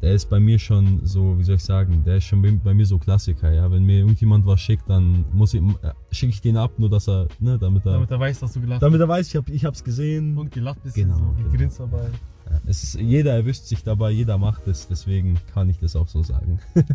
der 0.01 0.13
ist 0.13 0.29
bei 0.29 0.39
mir 0.39 0.57
schon 0.57 1.05
so, 1.05 1.37
wie 1.37 1.43
soll 1.43 1.55
ich 1.55 1.63
sagen, 1.63 2.03
der 2.05 2.17
ist 2.17 2.23
schon 2.23 2.41
bei, 2.41 2.51
bei 2.51 2.73
mir 2.73 2.85
so 2.85 2.97
Klassiker, 2.97 3.51
ja. 3.51 3.69
Wenn 3.69 3.83
mir 3.83 3.99
irgendjemand 3.99 4.45
was 4.45 4.61
schickt, 4.61 4.89
dann 4.89 5.25
muss 5.33 5.53
ich, 5.53 5.61
äh, 5.61 5.91
schicke 6.11 6.31
ich 6.31 6.41
den 6.41 6.55
ab, 6.55 6.71
nur 6.77 6.89
dass 6.89 7.09
er, 7.09 7.27
ne, 7.41 7.59
damit 7.59 7.85
er, 7.85 7.93
Damit 7.93 8.11
er 8.11 8.19
weiß, 8.19 8.39
dass 8.39 8.53
du 8.53 8.61
gelacht 8.61 8.81
damit 8.81 9.01
er 9.01 9.07
weiß, 9.09 9.27
ich, 9.27 9.35
hab, 9.35 9.49
ich 9.49 9.65
hab's 9.65 9.83
gesehen. 9.83 10.37
und 10.37 10.51
gelacht 10.51 10.81
bist. 10.81 10.95
Genau, 10.95 11.15
so, 11.15 11.33
genau. 11.35 11.49
gegrinst 11.51 11.79
dabei. 11.79 12.09
Ja, 12.49 12.61
es 12.65 12.83
ist, 12.83 12.95
jeder 12.95 13.33
erwischt 13.33 13.65
sich 13.65 13.83
dabei, 13.83 14.11
jeder 14.11 14.37
macht 14.37 14.65
es, 14.67 14.87
deswegen 14.87 15.37
kann 15.53 15.69
ich 15.69 15.77
das 15.77 15.97
auch 15.97 16.07
so 16.07 16.23
sagen. 16.23 16.59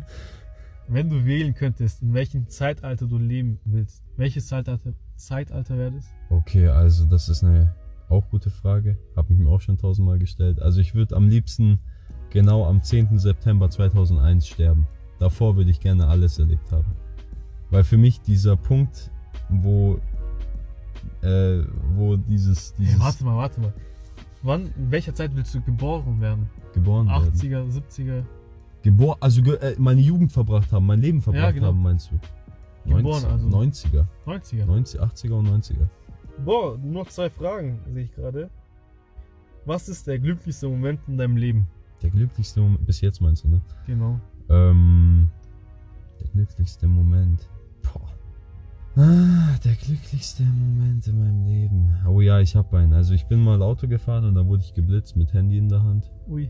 Wenn 0.89 1.11
du 1.11 1.25
wählen 1.25 1.55
könntest, 1.55 2.03
in 2.03 2.15
welchem 2.15 2.49
Zeitalter 2.49 3.07
du 3.07 3.19
leben 3.19 3.59
willst, 3.65 4.05
welches 4.17 4.47
Zeitalter, 4.47 4.93
Zeitalter 5.17 5.77
wäre 5.77 5.93
das? 5.93 6.07
Okay, 6.31 6.69
also 6.69 7.05
das 7.07 7.29
ist 7.29 7.43
eine 7.43 7.75
auch 8.09 8.29
gute 8.31 8.51
Frage. 8.51 8.97
Habe 9.17 9.33
ich 9.33 9.39
mir 9.39 9.49
auch 9.49 9.61
schon 9.61 9.79
tausendmal 9.79 10.19
gestellt. 10.19 10.63
Also 10.63 10.81
ich 10.81 10.95
würde 10.95 11.17
am 11.17 11.29
liebsten 11.29 11.81
genau 12.31 12.65
am 12.67 12.83
10. 12.83 13.19
September 13.19 13.69
2001 13.69 14.47
sterben. 14.47 14.87
Davor 15.19 15.57
würde 15.57 15.71
ich 15.71 15.81
gerne 15.81 16.07
alles 16.07 16.39
erlebt 16.39 16.71
haben. 16.71 16.95
Weil 17.71 17.83
für 17.83 17.97
mich 17.97 18.21
dieser 18.21 18.57
Punkt, 18.57 19.11
wo, 19.49 19.99
äh, 21.23 21.63
wo 21.95 22.17
dieses, 22.17 22.75
Hey, 22.77 22.87
dieses 22.87 23.01
warte 23.01 23.25
mal, 23.25 23.37
warte 23.37 23.61
mal. 23.61 23.73
Wann, 24.43 24.71
in 24.77 24.91
welcher 24.93 25.15
Zeit 25.15 25.35
willst 25.35 25.53
du 25.55 25.61
geboren 25.63 26.21
werden? 26.21 26.49
geboren 26.75 27.09
werden. 27.09 27.33
80er, 27.33 27.65
70er? 27.73 28.25
Geboren, 28.87 29.17
also 29.19 29.43
ge 29.43 29.57
äh, 29.57 29.75
meine 29.79 30.01
Jugend 30.01 30.31
verbracht 30.31 30.71
haben, 30.71 30.87
mein 30.87 31.01
Leben 31.01 31.21
verbracht 31.21 31.55
genau. 31.55 31.67
haben, 31.67 31.83
meinst 31.83 32.13
du? 32.13 32.21
Geboren, 32.89 33.25
90, 33.25 33.29
also. 33.29 33.49
90er, 33.49 34.07
90er? 34.27 34.65
90, 34.65 35.01
80er 35.01 35.33
und 35.33 35.49
90er. 35.49 35.89
Boah, 36.45 36.79
nur 36.79 37.03
noch 37.03 37.09
zwei 37.09 37.29
Fragen 37.29 37.81
sehe 37.93 38.05
ich 38.05 38.15
gerade. 38.15 38.49
Was 39.65 39.89
ist 39.89 40.07
der 40.07 40.21
glücklichste 40.21 40.69
Moment 40.69 41.01
in 41.09 41.19
deinem 41.19 41.37
Leben? 41.37 41.67
Der 42.01 42.11
glücklichste 42.11 42.61
Moment, 42.61 42.87
bis 42.87 43.01
jetzt 43.01 43.21
meinst 43.21 43.43
du, 43.43 43.49
ne? 43.49 43.61
Genau. 43.89 44.21
Ähm, 44.51 45.33
der 46.21 46.29
glücklichste 46.29 46.87
Moment. 46.87 47.41
Boah. 47.83 48.09
Ah, 49.03 49.59
der 49.65 49.75
glücklichste 49.75 50.45
Moment 50.45 51.09
in 51.09 51.19
meinem 51.19 51.45
Leben. 51.45 51.99
Oh 52.07 52.21
ja, 52.21 52.39
ich 52.39 52.55
habe 52.55 52.79
einen. 52.79 52.93
Also 52.93 53.15
ich 53.15 53.27
bin 53.27 53.43
mal 53.43 53.61
Auto 53.63 53.89
gefahren 53.89 54.27
und 54.27 54.37
da 54.37 54.47
wurde 54.47 54.63
ich 54.63 54.75
geblitzt 54.75 55.17
mit 55.17 55.33
Handy 55.33 55.59
in 55.59 55.69
der 55.69 55.83
Hand. 55.83 56.09
Ui. 56.29 56.49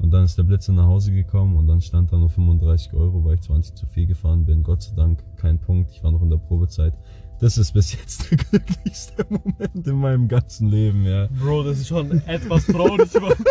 Und 0.00 0.10
dann 0.12 0.24
ist 0.24 0.36
der 0.38 0.44
Blitzer 0.44 0.72
nach 0.72 0.86
Hause 0.86 1.12
gekommen 1.12 1.56
und 1.56 1.66
dann 1.66 1.80
stand 1.80 2.10
da 2.12 2.16
nur 2.16 2.30
35 2.30 2.94
Euro, 2.94 3.22
weil 3.24 3.34
ich 3.34 3.42
20 3.42 3.74
zu 3.74 3.86
viel 3.86 4.06
gefahren 4.06 4.44
bin. 4.46 4.62
Gott 4.62 4.82
sei 4.82 4.94
Dank 4.96 5.22
kein 5.36 5.58
Punkt. 5.60 5.90
Ich 5.92 6.02
war 6.02 6.10
noch 6.10 6.22
in 6.22 6.30
der 6.30 6.38
Probezeit. 6.38 6.94
Das 7.38 7.58
ist 7.58 7.72
bis 7.72 7.92
jetzt 7.92 8.28
der 8.30 8.38
glücklichste 8.38 9.26
Moment 9.28 9.86
in 9.86 9.96
meinem 9.96 10.26
ganzen 10.28 10.68
Leben, 10.68 11.04
ja. 11.04 11.28
Bro, 11.42 11.64
das 11.64 11.80
ist 11.80 11.88
schon 11.88 12.10
etwas 12.26 12.66
traurig. 12.66 13.08
aber- 13.16 13.34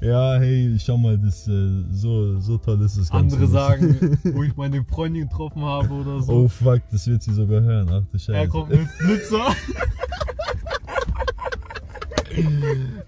Ja, 0.00 0.36
hey, 0.38 0.76
schau 0.78 0.96
mal, 0.98 1.18
das 1.18 1.48
äh, 1.48 1.82
so 1.90 2.38
so 2.38 2.58
toll 2.58 2.80
ist 2.82 2.96
es. 2.96 3.10
Andere 3.10 3.46
sagen, 3.48 4.18
wo 4.34 4.42
ich 4.42 4.54
meine 4.56 4.84
Freundin 4.84 5.26
getroffen 5.28 5.62
habe 5.64 5.88
oder 5.92 6.20
so. 6.22 6.32
Oh 6.44 6.48
fuck, 6.48 6.82
das 6.92 7.06
wird 7.06 7.22
sie 7.22 7.32
sogar 7.32 7.62
hören. 7.62 7.88
Ach 7.90 8.02
du 8.12 8.18
Scheiße. 8.18 8.34
er 8.34 8.46
kommt 8.48 8.70
mit 8.70 8.86
Blitzer. 8.98 9.46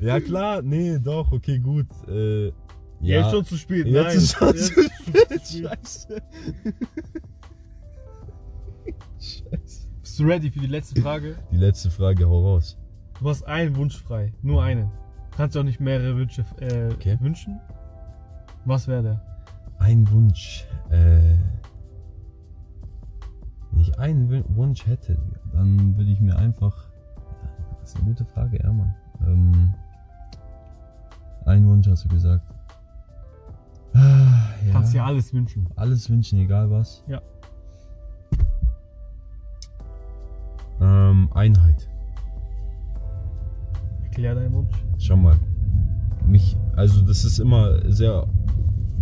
Ja 0.00 0.21
klar, 0.21 0.62
nee, 0.62 0.99
doch, 0.99 1.33
okay, 1.33 1.59
gut. 1.59 1.87
Äh, 2.09 2.47
ja, 3.00 3.21
Jetzt 3.21 3.31
schon 3.31 3.45
zu 3.45 3.57
spät. 3.57 3.87
Jetzt 3.87 4.05
Nein. 4.05 4.17
ist 4.17 4.33
schon 4.33 4.49
Jetzt 4.49 4.67
zu 4.75 4.83
spät. 4.83 5.69
Scheiße. 5.83 6.23
Scheiße. 9.19 9.88
Bist 10.00 10.19
du 10.21 10.25
ready 10.25 10.50
für 10.50 10.61
die 10.61 10.67
letzte 10.67 11.00
Frage? 11.00 11.37
Die 11.52 11.57
letzte 11.57 11.90
Frage, 11.90 12.28
hau 12.28 12.40
raus. 12.55 12.76
Du 13.21 13.28
hast 13.28 13.43
einen 13.45 13.76
Wunsch 13.76 13.97
frei. 14.00 14.33
Nur 14.43 14.62
einen. 14.62 14.90
Kannst 15.37 15.55
du 15.57 15.61
auch 15.61 15.64
nicht 15.64 15.81
mehrere 15.81 16.17
Wünsche 16.17 16.45
äh, 16.61 16.93
Okay. 16.93 17.17
wünschen? 17.21 17.61
Was 18.64 18.88
wäre 18.88 19.02
der? 19.02 19.23
Ein 19.78 20.11
Wunsch. 20.11 20.64
Äh, 20.90 21.37
wenn 23.71 23.81
ich 23.81 23.99
einen 23.99 24.28
Wun- 24.31 24.45
Wunsch 24.57 24.87
hätte, 24.87 25.19
dann 25.52 25.97
würde 25.97 26.11
ich 26.11 26.21
mir 26.21 26.37
einfach. 26.37 26.88
Das 27.81 27.90
ist 27.90 27.97
eine 27.97 28.07
gute 28.09 28.25
Frage, 28.25 28.59
ja, 28.62 28.73
Mann. 28.73 28.95
Ähm, 29.26 29.75
ein 31.49 31.67
Wunsch 31.67 31.88
hast 31.88 32.05
du 32.05 32.09
gesagt. 32.09 32.47
Ah, 33.95 33.99
ja. 34.67 34.73
Kannst 34.73 34.95
dir 34.95 35.05
alles 35.05 35.33
wünschen. 35.33 35.67
Alles 35.76 36.09
wünschen, 36.11 36.38
egal 36.38 36.71
was. 36.71 37.02
Ja. 37.09 37.21
Ähm, 40.81 41.28
Einheit. 41.33 41.88
Erklär 44.05 44.35
deinen 44.35 44.52
Wunsch. 44.52 44.75
Schau 44.99 45.17
mal. 45.17 45.37
Mich, 46.26 46.57
also 46.76 47.00
das 47.02 47.25
ist 47.25 47.38
immer 47.38 47.81
sehr 47.90 48.28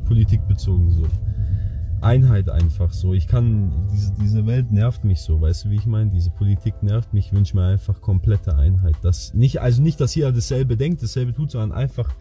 politikbezogen 0.05 0.91
so. 0.91 1.03
Einheit 2.01 2.49
einfach 2.49 2.93
so. 2.93 3.15
Ich 3.15 3.27
kann, 3.27 3.89
diese, 3.91 4.13
diese 4.15 4.47
Welt 4.47 4.71
nervt 4.71 5.03
mich 5.03 5.21
so, 5.21 5.41
weißt 5.41 5.65
du, 5.65 5.71
wie 5.71 5.77
ich 5.77 5.87
meine? 5.87 6.11
Diese 6.11 6.31
Politik 6.31 6.81
nervt 6.83 7.13
mich, 7.13 7.27
ich 7.27 7.33
wünsche 7.33 7.57
mir 7.57 7.67
einfach 7.67 8.01
komplette 8.01 8.57
Einheit. 8.57 8.95
Das 9.03 9.35
nicht, 9.35 9.61
also 9.61 9.83
nicht, 9.83 10.01
dass 10.01 10.15
jeder 10.15 10.31
dasselbe 10.31 10.77
denkt, 10.77 11.03
dasselbe 11.03 11.33
tut, 11.33 11.51
sondern 11.51 11.73
einfach 11.73 12.15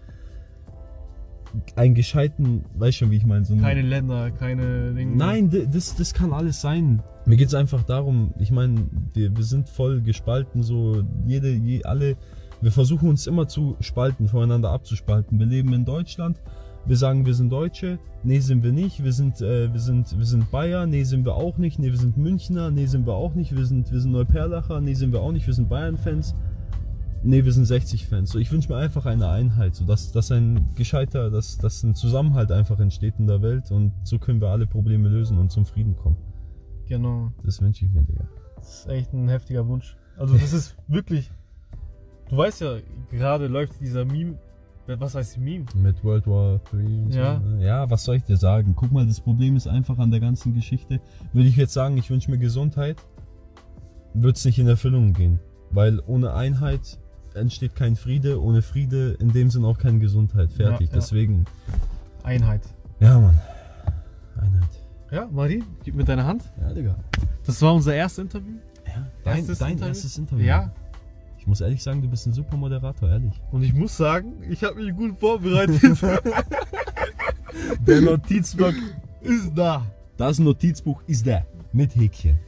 einen 1.75 1.95
gescheiten, 1.95 2.65
weißt 2.75 2.97
schon, 2.97 3.11
wie 3.11 3.17
ich 3.17 3.25
meine? 3.25 3.45
So 3.45 3.55
Keine 3.57 3.81
Länder, 3.81 4.31
keine 4.31 4.93
Dinge. 4.93 5.15
Nein, 5.15 5.49
das, 5.71 5.95
das 5.95 6.13
kann 6.13 6.33
alles 6.33 6.61
sein. 6.61 7.01
Mir 7.25 7.37
geht 7.37 7.47
es 7.47 7.53
einfach 7.53 7.83
darum, 7.83 8.33
ich 8.39 8.51
meine, 8.51 8.87
wir, 9.13 9.35
wir 9.35 9.43
sind 9.43 9.67
voll 9.67 10.01
gespalten, 10.01 10.63
so 10.63 11.03
jede, 11.25 11.51
je, 11.51 11.83
alle, 11.83 12.17
wir 12.61 12.71
versuchen 12.71 13.09
uns 13.09 13.27
immer 13.27 13.47
zu 13.47 13.75
spalten, 13.79 14.27
voneinander 14.27 14.69
abzuspalten. 14.69 15.39
Wir 15.39 15.47
leben 15.47 15.73
in 15.73 15.85
Deutschland, 15.85 16.39
wir 16.85 16.97
sagen, 16.97 17.25
wir 17.25 17.33
sind 17.33 17.51
Deutsche, 17.51 17.97
nee, 18.23 18.39
sind 18.39 18.63
wir 18.63 18.71
nicht, 18.71 19.03
wir 19.03 19.11
sind, 19.11 19.41
äh, 19.41 19.73
wir 19.73 19.79
sind, 19.79 20.15
wir 20.17 20.25
sind 20.25 20.51
Bayer, 20.51 20.85
nee, 20.85 21.03
sind 21.03 21.25
wir 21.25 21.35
auch 21.35 21.57
nicht, 21.57 21.79
nee, 21.79 21.89
wir 21.89 21.97
sind 21.97 22.15
Münchner, 22.15 22.69
nee, 22.69 22.85
sind 22.85 23.07
wir 23.07 23.13
auch 23.13 23.33
nicht, 23.33 23.55
wir 23.55 23.65
sind, 23.65 23.91
wir 23.91 23.99
sind 23.99 24.11
Neuperlacher, 24.11 24.81
nee, 24.81 24.93
sind 24.93 25.11
wir 25.11 25.21
auch 25.21 25.31
nicht, 25.31 25.47
wir 25.47 25.53
sind 25.53 25.67
Bayern-Fans. 25.67 26.35
Nee, 27.25 27.43
wir 27.43 27.51
sind 27.51 27.65
60-Fans. 27.65 28.29
So, 28.31 28.37
ich 28.39 28.51
wünsche 28.51 28.71
mir 28.71 28.77
einfach 28.77 29.05
eine 29.07 29.27
Einheit, 29.27 29.73
so 29.75 29.83
dass, 29.83 30.11
dass 30.11 30.31
ein 30.31 30.73
gescheiter, 30.75 31.31
dass, 31.31 31.57
dass 31.57 31.81
ein 31.83 31.95
Zusammenhalt 31.95 32.51
einfach 32.51 32.79
entsteht 32.79 33.15
in 33.17 33.25
der 33.27 33.41
Welt 33.41 33.71
und 33.71 33.91
so 34.03 34.19
können 34.19 34.39
wir 34.41 34.49
alle 34.49 34.67
Probleme 34.67 35.09
lösen 35.09 35.37
und 35.39 35.51
zum 35.51 35.65
Frieden 35.65 35.95
kommen. 35.95 36.17
Genau. 36.87 37.31
Das 37.43 37.61
wünsche 37.61 37.85
ich 37.85 37.91
mir, 37.91 38.03
Digga. 38.03 38.27
Das 38.57 38.79
ist 38.81 38.87
echt 38.89 39.11
ein 39.13 39.27
heftiger 39.27 39.67
Wunsch. 39.67 39.97
Also 40.17 40.35
das 40.37 40.53
ist 40.53 40.77
wirklich. 40.87 41.31
Du 42.29 42.37
weißt 42.37 42.61
ja, 42.61 42.77
gerade 43.11 43.47
läuft 43.47 43.79
dieser 43.81 44.05
Meme. 44.05 44.37
Was 44.87 45.15
heißt 45.15 45.39
Meme? 45.39 45.65
Mit 45.75 46.03
World 46.03 46.27
War 46.27 46.59
3 46.71 46.77
und 46.77 47.11
Ja. 47.11 47.39
so. 47.41 47.49
ne? 47.55 47.65
Ja, 47.65 47.89
was 47.89 48.03
soll 48.03 48.17
ich 48.17 48.23
dir 48.23 48.37
sagen? 48.37 48.73
Guck 48.75 48.91
mal, 48.91 49.05
das 49.07 49.19
Problem 49.19 49.55
ist 49.55 49.67
einfach 49.67 49.97
an 49.97 50.11
der 50.11 50.19
ganzen 50.19 50.53
Geschichte. 50.53 51.01
Würde 51.33 51.49
ich 51.49 51.55
jetzt 51.57 51.73
sagen, 51.73 51.97
ich 51.97 52.11
wünsche 52.11 52.29
mir 52.29 52.37
Gesundheit, 52.37 52.97
wird 54.13 54.37
es 54.37 54.45
nicht 54.45 54.59
in 54.59 54.67
Erfüllung 54.67 55.13
gehen. 55.13 55.39
Weil 55.71 55.99
ohne 56.05 56.35
Einheit 56.35 56.99
entsteht 57.35 57.75
kein 57.75 57.95
Friede, 57.95 58.41
ohne 58.41 58.61
Friede 58.61 59.15
in 59.19 59.31
dem 59.31 59.49
Sinn 59.49 59.65
auch 59.65 59.77
keine 59.77 59.99
Gesundheit. 59.99 60.51
Fertig. 60.51 60.87
Ja, 60.89 60.93
ja. 60.93 60.99
Deswegen, 60.99 61.45
Einheit. 62.23 62.61
ja, 62.99 63.19
Mann. 63.19 63.39
Einheit. 64.39 64.69
Ja, 65.11 65.27
Marie, 65.31 65.63
gib 65.83 65.95
mir 65.95 66.03
deine 66.03 66.25
Hand. 66.25 66.43
Ja, 66.59 66.73
Digga. 66.73 66.95
Das 67.45 67.61
war 67.61 67.73
unser 67.73 67.93
erstes 67.95 68.23
Interview. 68.23 68.55
Ja, 68.87 69.07
dein, 69.23 69.37
Erstes 69.37 69.59
dein 69.59 69.71
Interview? 69.73 69.87
erstes 69.89 70.17
Interview. 70.17 70.45
Ja. 70.45 70.71
Ich 71.37 71.47
muss 71.47 71.61
ehrlich 71.61 71.83
sagen, 71.83 72.01
du 72.01 72.07
bist 72.09 72.25
ein 72.25 72.33
super 72.33 72.57
Moderator, 72.57 73.07
ehrlich. 73.09 73.39
Und 73.51 73.61
ich 73.63 73.73
muss 73.73 73.95
sagen, 73.95 74.33
ich 74.49 74.63
habe 74.63 74.81
mich 74.83 74.95
gut 74.95 75.19
vorbereitet. 75.19 75.79
Der 77.87 78.01
Notizblock 78.01 78.73
Ist 79.21 79.51
da. 79.55 79.85
Das 80.17 80.39
Notizbuch 80.39 81.01
ist 81.07 81.25
da. 81.27 81.43
Mit 81.71 81.95
Häkchen. 81.95 82.39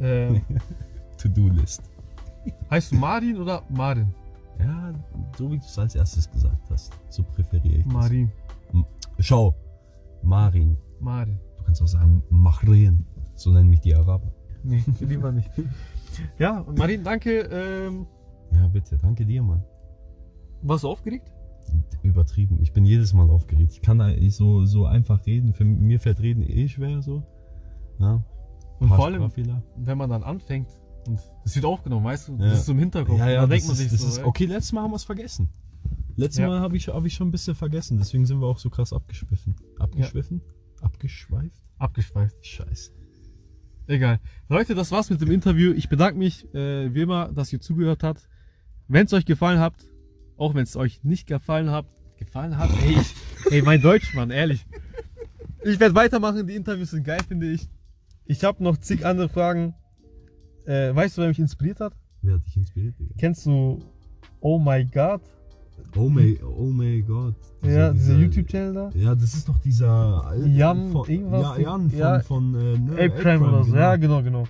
Ähm, 0.00 0.42
To-Do-List. 1.18 1.82
heißt 2.70 2.92
du 2.92 2.96
Marin 2.96 3.36
oder 3.38 3.62
Marin? 3.68 4.14
Ja, 4.58 4.92
so 5.36 5.50
wie 5.50 5.58
du 5.58 5.64
es 5.64 5.78
als 5.78 5.94
erstes 5.94 6.30
gesagt 6.30 6.70
hast. 6.70 6.92
So 7.08 7.22
präferiere 7.22 7.76
ich 7.78 7.84
das. 7.84 7.92
Marin. 7.92 8.30
Schau. 9.20 9.54
Marin. 10.22 10.76
Marin. 11.00 11.38
Du 11.58 11.64
kannst 11.64 11.82
auch 11.82 11.86
sagen 11.86 12.22
Mahrin. 12.30 13.06
So 13.34 13.50
nennen 13.50 13.70
mich 13.70 13.80
die 13.80 13.94
Araber. 13.94 14.32
Nee, 14.64 14.82
lieber 15.00 15.30
nicht. 15.32 15.50
Ja, 16.38 16.64
Marin, 16.76 17.04
danke. 17.04 17.40
Ähm, 17.42 18.06
Ja, 18.52 18.66
bitte. 18.68 18.98
Danke 18.98 19.24
dir, 19.24 19.42
Mann. 19.42 19.62
warst 20.62 20.82
du 20.84 20.88
aufgeregt? 20.88 21.32
Übertrieben. 22.02 22.58
Ich 22.62 22.72
bin 22.72 22.84
jedes 22.84 23.12
Mal 23.12 23.28
aufgeregt. 23.30 23.72
Ich 23.72 23.82
kann 23.82 24.00
eigentlich 24.00 24.34
so, 24.34 24.64
so 24.64 24.86
einfach 24.86 25.24
reden. 25.26 25.52
Für 25.52 25.64
mir 25.64 26.00
fällt 26.00 26.20
Reden 26.20 26.42
eh 26.42 26.66
schwer 26.68 27.02
so. 27.02 27.22
Ja. 27.98 28.22
Und 28.80 28.88
vor 28.88 29.04
allem, 29.06 29.16
Sprachfehler. 29.22 29.62
wenn 29.76 29.98
man 29.98 30.08
dann 30.10 30.22
anfängt 30.22 30.68
und 31.08 31.18
es 31.44 31.54
wird 31.54 31.64
aufgenommen, 31.64 32.04
weißt 32.04 32.28
du? 32.28 32.32
Ja. 32.36 32.50
Das 32.50 32.60
ist 32.60 32.66
so 32.66 32.72
im 32.72 32.78
Hinterkopf. 32.78 33.18
Ja, 33.18 33.28
ja, 33.30 33.40
das 33.40 33.50
denkt 33.50 33.66
man 33.66 33.72
ist, 33.72 33.78
sich 33.78 33.90
das 33.90 34.00
so, 34.00 34.08
ist, 34.08 34.24
okay, 34.24 34.44
letztes 34.46 34.72
Mal 34.72 34.82
haben 34.82 34.92
wir 34.92 34.96
es 34.96 35.04
vergessen. 35.04 35.48
Letztes 36.16 36.40
Ja. 36.40 36.48
Mal 36.48 36.60
habe 36.60 36.76
ich, 36.76 36.88
hab 36.88 37.04
ich 37.04 37.14
schon 37.14 37.28
ein 37.28 37.32
bisschen 37.32 37.54
vergessen, 37.54 37.98
deswegen 37.98 38.26
sind 38.26 38.40
wir 38.40 38.46
auch 38.46 38.58
so 38.58 38.70
krass 38.70 38.92
abgeschwiffen. 38.92 39.56
Abgeschwiffen? 39.78 40.40
Abgeschweift? 40.80 41.62
abgeschweift. 41.78 42.44
Scheiße. 42.44 42.92
Egal. 43.86 44.20
Leute, 44.48 44.74
das 44.74 44.90
war's 44.90 45.08
mit 45.10 45.20
dem 45.20 45.30
Interview. 45.30 45.72
Ich 45.72 45.88
bedanke 45.88 46.18
mich 46.18 46.52
äh, 46.54 46.92
wie 46.92 47.02
immer, 47.02 47.32
dass 47.32 47.52
ihr 47.52 47.60
zugehört 47.60 48.02
habt. 48.02 48.28
Wenn 48.86 49.06
es 49.06 49.12
euch 49.12 49.24
gefallen 49.24 49.60
hat, 49.60 49.74
auch 50.36 50.54
wenn 50.54 50.64
es 50.64 50.76
euch 50.76 51.02
nicht 51.04 51.26
gefallen 51.26 51.70
hat, 51.70 51.86
gefallen 52.18 52.58
hat, 52.58 52.70
ey, 52.82 52.98
ich, 53.00 53.14
ey, 53.52 53.62
mein 53.62 53.80
Deutsch, 53.80 54.14
Mann, 54.14 54.30
ehrlich. 54.30 54.66
Ich 55.64 55.80
werde 55.80 55.94
weitermachen, 55.94 56.46
die 56.46 56.54
Interviews 56.54 56.90
sind 56.90 57.04
geil, 57.04 57.20
finde 57.26 57.50
ich. 57.50 57.68
Ich 58.26 58.44
habe 58.44 58.62
noch 58.62 58.76
zig 58.76 59.06
andere 59.06 59.28
Fragen. 59.28 59.74
Äh, 60.68 60.94
weißt 60.94 61.16
du, 61.16 61.22
wer 61.22 61.28
mich 61.28 61.38
inspiriert 61.38 61.80
hat? 61.80 61.94
Wer 62.22 62.34
hat 62.34 62.46
dich 62.46 62.56
inspiriert, 62.56 62.98
Digga? 62.98 63.14
Kennst 63.18 63.46
du 63.46 63.80
Oh 64.40 64.58
My 64.58 64.84
God? 64.84 65.22
Oh 65.96 66.08
my, 66.10 66.38
oh 66.42 66.64
my 66.66 67.00
God. 67.02 67.34
ja, 67.62 67.92
dieser 67.92 67.92
dieser- 67.92 68.16
YouTube-Channel 68.18 68.74
da? 68.74 68.90
Ja, 68.94 69.14
das 69.14 69.32
ist 69.34 69.48
doch 69.48 69.58
dieser 69.58 70.24
alte 70.26 70.48
Jan 70.48 70.90
von, 70.92 71.08
irgendwas? 71.08 71.40
Ja, 71.42 71.58
Jan 71.58 71.88
von, 71.90 71.98
Ja. 71.98 72.20
von 72.20 72.54
äh, 72.54 72.78
ne, 72.78 72.92
Ape 72.92 73.10
Crime 73.10 73.48
oder 73.48 73.64
so. 73.64 73.70
genau. 73.70 73.80
Ja, 73.82 73.96
genau, 73.96 74.22
genau. 74.22 74.44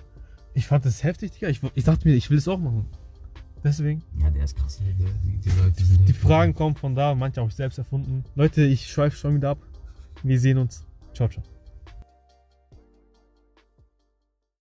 Ich 0.55 0.67
fand 0.67 0.83
das 0.85 1.03
heftig, 1.03 1.31
Digga. 1.31 1.47
Ich, 1.47 1.61
ich 1.75 1.83
dachte 1.83 2.07
mir, 2.07 2.15
ich 2.15 2.29
will 2.29 2.37
es 2.39 2.47
auch 2.47 2.59
machen. 2.59 2.85
Deswegen. 3.63 4.01
Ja, 4.19 4.29
der 4.29 4.43
ist 4.43 4.57
krass. 4.57 4.79
Der, 4.79 4.93
die, 5.23 5.37
die 5.37 5.49
Leute 5.61 5.83
sind 5.85 6.07
Die 6.07 6.13
Fragen 6.13 6.53
kommen 6.55 6.75
von 6.75 6.95
da, 6.95 7.13
manche 7.15 7.41
auch 7.41 7.51
selbst 7.51 7.77
erfunden. 7.77 8.23
Leute, 8.35 8.63
ich 8.63 8.87
schweife 8.87 9.15
schon 9.15 9.35
wieder 9.35 9.51
ab. 9.51 9.59
Wir 10.23 10.39
sehen 10.39 10.57
uns. 10.57 10.83
Ciao, 11.13 11.29
ciao. 11.29 11.43